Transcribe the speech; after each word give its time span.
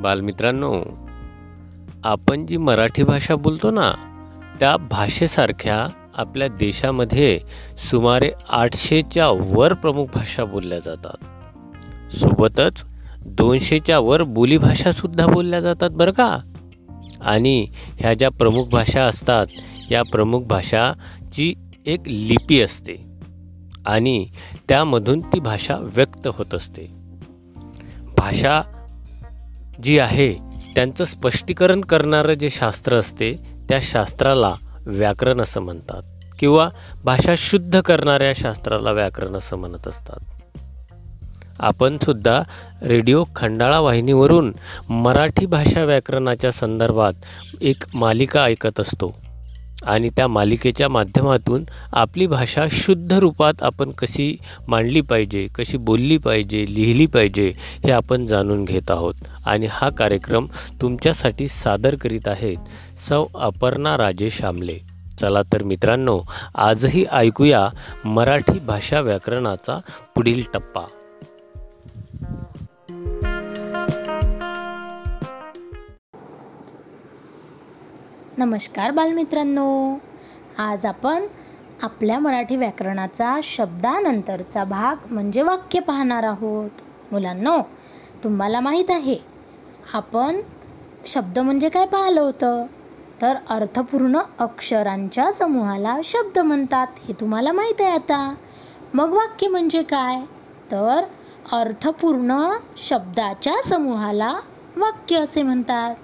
बालमित्रांनो 0.00 0.82
आपण 2.04 2.46
जी 2.46 2.56
मराठी 2.56 3.02
भाषा 3.02 3.34
बोलतो 3.34 3.70
ना 3.70 3.92
त्या 4.60 4.76
भाषेसारख्या 4.76 5.86
आपल्या 6.14 6.48
देशामध्ये 6.48 7.40
सुमारे 7.90 8.30
आठशेच्या 8.48 9.28
वर 9.28 9.72
प्रमुख 9.72 10.06
भाषा 10.14 10.44
बोलल्या 10.44 10.78
जातात. 10.78 11.24
सोबतच 12.14 12.84
दोनशेच्या 13.26 13.98
वर 13.98 14.22
बोलीभाषासुद्धा 14.22 15.26
बोलल्या 15.26 15.60
जातात 15.60 15.90
बरं 15.90 16.12
का? 16.12 16.38
आणि 17.20 17.68
ह्या 17.72 18.14
ज्या 18.14 18.28
प्रमुख 18.28 18.64
भाषा 18.64 19.04
असतात 19.04 19.46
या 19.90 20.02
प्रमुख 20.02 20.40
भाषाची 20.40 21.54
एक 21.86 22.00
लिपी 22.06 22.60
असते 22.60 22.96
आणि 23.86 24.26
त्यामधून 24.68 25.20
ती 25.20 25.40
भाषा 25.40 25.76
व्यक्त 25.80 26.26
होत 26.26 26.54
असते. 26.54 26.86
भाषा 28.18 28.62
जी 29.82 29.98
आहे 29.98 30.34
त्यांचं 30.74 31.04
स्पष्टीकरण 31.04 31.80
करणारं 31.80 32.34
जे 32.34 32.50
शास्त्र 32.50 32.96
असते 32.96 33.34
त्या 33.68 33.78
शास्त्राला 33.82 34.54
व्याकरण 34.86 35.40
असं 35.40 35.60
म्हणतात. 35.60 36.02
किंवा 36.38 36.68
भाषा 37.04 37.34
शुद्ध 37.36 37.80
करणाऱ्या 37.80 38.32
शास्त्राला 38.34 38.92
व्याकरण 38.92 39.36
असं 39.36 39.56
म्हणत 39.56 39.88
असतात. 39.88 40.20
आपण 41.60 41.98
सुद्धा 41.98 42.42
रेडिओ 42.82 43.24
खंडाळा 43.36 43.80
वाहिनीवरून 43.80 44.54
मराठी 44.88 45.46
भाषा 45.46 45.84
व्याकरणाच्या 45.84 46.52
संदर्भात 46.52 47.12
एक 47.60 47.82
मालिका 47.94 48.44
ऐकत 48.44 48.80
असतो. 48.80 49.27
आणि 49.82 50.08
त्या 50.16 50.26
मालिकेच्या 50.28 50.88
माध्यमातून 50.88 51.64
आपली 51.92 52.26
भाषा 52.26 52.64
शुद्ध 52.70 53.12
रूपात 53.12 53.62
आपण 53.62 53.90
कशी 53.90 54.36
मांडली 54.68 55.00
पाहिजे 55.00 55.46
कशी 55.54 55.76
बोलली 55.76 56.16
पाहिजे 56.16 56.64
लिहिली 56.68 57.06
पाहिजे 57.06 57.52
हे 57.84 57.90
आपण 57.90 58.26
जाणून 58.26 58.64
घेत 58.64 58.90
आहोत. 58.90 59.14
आणि 59.46 59.66
हा 59.70 59.88
कार्यक्रम 59.88 60.46
तुमच्यासाठी 60.80 61.48
सादर 61.48 61.94
करीत 61.94 62.28
आहेत 62.28 62.56
सौ 63.08 63.26
अपर्णा 63.34 63.96
राजेश 63.96 64.42
आमले 64.44 64.76
चला 65.20 65.42
तर 65.52 65.62
मित्रांनो 65.62 66.20
आजही 66.54 67.04
ऐकूया 67.12 67.68
मराठी 68.04 68.58
भाषा 68.58 69.00
व्याकरणाचा 69.00 69.78
पुढील 70.14 70.42
टप्पा. 70.54 70.82
नमस्कार 78.38 78.90
बालमित्रांनो. 78.90 79.98
आज 80.58 80.86
आपण 80.86 81.26
आपल्या 81.82 82.18
मराठी 82.18 82.56
व्याकरणाचा 82.56 83.40
शब्दानंतरचा 83.42 84.64
भाग 84.64 84.96
म्हणजे 85.10 85.42
वाक्य 85.42 85.80
पाहणार 85.80 86.22
आहोत. 86.22 86.70
मुलांनो 87.12 87.60
तुम्हाला 88.24 88.60
माहीत 88.60 88.90
आहे 88.90 89.18
आपण 89.92 90.40
शब्द 91.06 91.38
म्हणजे 91.38 91.68
काय 91.68 91.86
पाहिलं 91.86 92.20
होतं? 92.20 92.64
तर 93.22 93.34
अर्थपूर्ण 93.48 94.18
अक्षरांच्या 94.38 95.32
समूहाला 95.32 95.96
शब्द 96.04 96.38
म्हणतात 96.38 96.86
हे 97.08 97.14
तुम्हाला 97.20 97.52
माहीत 97.52 97.80
आहे 97.80 97.90
आता. 97.90 98.34
मग 98.94 99.12
वाक्य 99.12 99.48
म्हणजे 99.48 99.82
काय? 99.82 100.20
तर 100.70 101.04
अर्थपूर्ण 101.52 102.50
शब्दाच्या 102.76 103.62
समूहाला 103.68 104.38
वाक्य 104.76 105.16
असे 105.16 105.42
म्हणतात. 105.42 105.94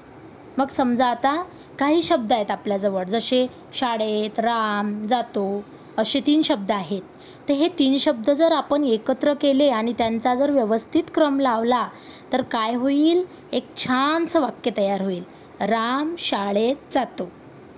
मग 0.58 0.68
समजा 0.68 1.06
आता 1.06 1.44
काही 1.78 2.02
शब्द 2.02 2.32
आहेत 2.32 2.50
आपल्याजवळ 2.50 3.04
जसे 3.04 3.46
शाळेत 3.74 4.40
राम 4.40 5.02
जातो 5.06 5.64
असे 5.98 6.20
तीन 6.20 6.42
शब्द 6.42 6.72
आहेत. 6.72 7.02
तर 7.48 7.54
हे 7.54 7.68
तीन 7.68 7.96
शब्द 7.98 8.30
जर 8.30 8.52
आपण 8.52 8.84
एकत्र 8.84 9.34
केले 9.34 9.68
आणि 9.68 9.92
त्यांचा 9.92 10.34
जर 10.34 10.50
व्यवस्थित 10.50 11.02
क्रम 11.14 11.40
लावला 11.40 11.88
तर 12.32 12.42
काय 12.42 12.74
होईल? 12.74 13.24
एक 13.52 13.66
छानसं 13.76 14.40
वाक्य 14.40 14.70
तयार 14.76 15.02
होईल. 15.02 15.22
राम 15.60 16.14
शाळेत 16.18 16.76
जातो. 16.92 17.28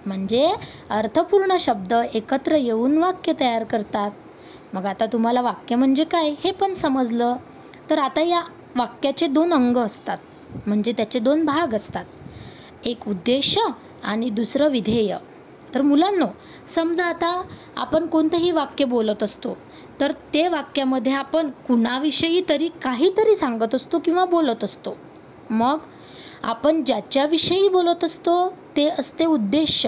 म्हणजे 0.07 0.49
अर्थपूर्ण 0.91 1.57
शब्द 1.61 1.95
एकत्र 2.15 2.55
येऊन 2.55 2.99
वाक्य 2.99 3.33
तयार 3.41 3.65
करतात. 3.65 4.11
मग 4.73 4.87
आता 4.87 5.07
तुम्हाला 5.07 5.41
वाक्य 5.41 5.77
म्हणजे 5.77 6.05
काय? 6.05 6.35
हे 6.45 6.51
पण 6.51 6.73
समजलं. 6.73 7.37
तर 7.91 7.99
आता 7.99 8.21
या 8.21 8.43
वाक्याचे 8.77 9.27
दोन 9.27 9.53
अंग 9.53 9.77
असतात. 9.77 10.19
म्हणजे 10.67 10.93
त्याचे 10.93 11.19
दोन 11.19 11.45
भाग 11.45 11.75
असतात. 11.75 12.05
एक 12.87 13.09
उद्देश 13.09 13.57
आणि 14.05 14.29
दुसरं 14.31 14.69
विधेय. 14.69 15.17
तर 15.75 15.83
मुलांनो 15.83 16.27
समजा 16.69 17.05
आता 17.05 17.43
आपण 17.77 18.07
कोणतंही 18.07 18.51
वाक्य 18.51 18.85
बोलत 18.85 19.23
असतो 19.23 19.57
तर 20.01 20.13
ते 20.35 20.47
वाक्यामध्ये 20.49 21.13
आपण 21.13 21.51
कुणाविषयी 21.67 22.43
तरी 22.49 22.69
काहीतरी 22.83 23.35
सांगत 23.35 23.75
असतो 23.75 23.99
किंवा 23.99 24.25
बोलत 24.25 24.65
असतो. 24.65 24.97
मग 25.51 25.79
आपण 26.43 26.83
ज्याच्याविषयी 26.85 27.69
बोलत 27.69 28.05
असतो 28.05 28.49
ते 28.77 28.89
असते 28.89 29.25
उद्देश. 29.25 29.87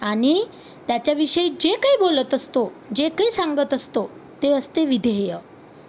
आणि 0.00 0.42
त्याच्याविषयी 0.88 1.48
जे 1.60 1.72
काही 1.74 1.96
बोलत 1.96 2.34
असतो 2.34 2.72
जे 2.94 3.08
काही 3.08 3.30
सांगत 3.30 3.74
असतो 3.74 4.10
ते 4.42 4.52
असते 4.52 4.84
विधेय. 4.84 5.36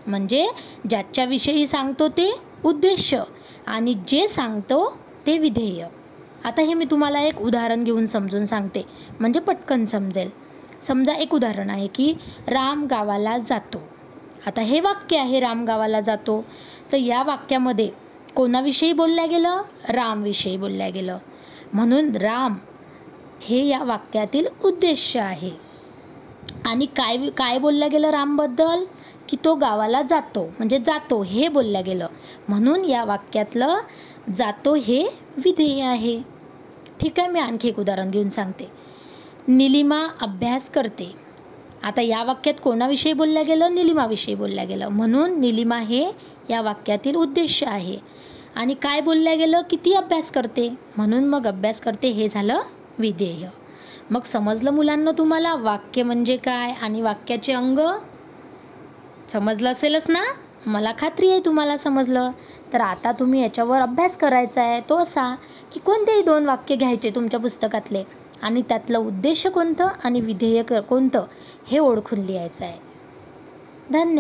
म्हणजे 0.08 0.48
ज्याच्याविषयी 0.90 1.68
सांगतो 1.68 2.08
ते 2.08 2.30
उद्देश 2.66 3.14
आणि 3.68 3.94
जे 4.08 4.28
सांगतो 4.28 4.98
ते 5.26 5.38
विधेय. 5.38 5.86
आता 6.44 6.62
हे 6.62 6.74
मी 6.74 6.86
तुम्हाला 6.86 7.22
एक 7.22 7.42
उदाहरण 7.42 7.84
घेऊन 7.84 8.06
समजून 8.06 8.46
सांगते. 8.46 8.86
म्हणजे 9.20 9.40
पटकन 9.40 9.86
समजेल. 9.86 10.30
समजा 10.82 11.14
एक 11.14 11.34
उदाहरण 11.34 11.70
आहे 11.70 11.88
की 11.88 12.14
राम 12.48 12.86
गावाला 12.86 13.38
जातो. 13.38 13.82
आता 14.46 14.62
हे 14.62 14.80
वाक्य 14.80 15.18
आहे 15.18 15.40
राम 15.40 15.66
गावाला 15.66 16.02
जातो. 16.02 16.46
तर 16.92 16.98
या 16.98 17.24
वाक्यामध्ये 17.24 17.90
कोणाविषयी 18.36 18.94
बोलल्या 18.94 19.26
गेलं? 19.26 19.62
रामविषयी 19.90 20.58
बोलल्या 20.58 20.90
गेलं. 20.90 21.18
म्हणून 21.74 22.16
राम 22.16 22.56
हे 23.42 23.66
या 23.66 23.84
वाक्यातील 23.84 24.48
उद्देश 24.64 25.18
आहे. 25.18 25.52
आणि 26.66 26.86
काय 26.86 27.18
काय 27.18 27.58
बोललं 27.58 27.88
गेलं 27.92 28.10
रामबद्दल? 28.10 28.86
की 29.30 29.38
तो 29.46 29.56
गावाला 29.56 30.02
जातो. 30.02 30.44
म्हणजे 30.58 30.80
जातो 30.80 31.24
हे 31.24 31.48
बोललं 31.48 31.82
गेलं. 31.86 32.08
म्हणून 32.48 32.86
या 32.86 33.04
वाक्यातलं 33.04 33.78
जातो 34.38 34.76
हे 34.76 35.04
विधेय 35.38 35.82
आहे. 35.82 36.22
ठीक 37.02 37.20
आहे 37.20 37.28
मी 37.28 37.40
आणखी 37.40 37.70
एक 37.70 37.80
उदाहरण 37.80 38.12
घेऊन 38.12 38.30
सांगते. 38.30 38.72
निलिमा 39.48 40.08
अभ्यास 40.22 40.70
करते. 40.70 41.16
आता 41.84 42.02
या 42.02 42.24
वाक्यात 42.24 42.56
कोणाविषयी 42.64 43.14
बोलल्या 43.14 43.44
गेलं? 43.44 43.76
निलिमाविषयी 43.76 44.36
बोलल्या 44.36 44.64
गेलं. 44.64 44.88
म्हणून 44.88 45.40
निलिमा 45.40 45.80
हे 45.80 46.12
या 46.50 46.62
वाक्यातील 46.62 47.16
उद्देश 47.16 47.64
आहे. 47.64 47.98
आणि 48.56 48.74
काय 48.74 49.02
बोललं 49.02 49.38
गेलं? 49.38 49.62
किती 49.70 49.94
अभ्यास 49.94 50.32
करते? 50.32 50.70
म्हणून 50.98 51.26
मग 51.26 51.48
अभ्यास 51.48 51.82
करते 51.82 52.10
हे 52.10 52.28
झालं 52.28 52.62
विधेय. 53.00 53.48
मग 54.10 54.22
समजलं 54.22 54.72
मुलांना 54.72 55.12
तुम्हाला? 55.18 55.56
वाक्य 55.56 56.04
म्हणजे 56.04 56.38
काय? 56.38 56.72
आणि 56.72 57.02
वाक्याचे 57.02 57.54
अंग? 57.54 57.80
समजलं 59.30 59.72
असेलच 59.72 60.06
ना? 60.10 60.22
मला 60.70 60.92
खात्री 61.00 61.32
आहे 61.32 61.40
तुम्हाला 61.40 61.78
समजलं. 61.78 62.32
तर 62.74 62.82
आता 62.82 63.12
तुम्ही 63.12 63.42
याच्यावर 63.42 63.82
अभ्यास 63.82 64.18
करायचा 64.18 64.62
आहे. 64.62 64.82
तो 64.90 64.98
असा 64.98 65.36
की 65.74 65.80
कोणतेही 65.80 66.22
दोन 66.22 66.46
वाक्य 66.46 66.76
घ्यायचे 66.76 67.10
तुमच्या 67.10 67.40
पुस्तकातले. 67.40 68.04
आणि 68.42 68.62
त्यातलं 68.62 69.00
उद्देश 69.00 69.48
कोणतं 69.48 69.88
आणि 70.04 70.22
विधेयक 70.22 70.74
कोणतं 70.74 71.26
हे 71.68 71.80
ओळखून 71.80 72.20
लिहायचं 72.20 72.66
आहे. 72.66 72.78
धन्य 73.94 74.18